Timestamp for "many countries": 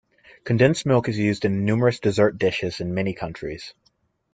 2.95-3.75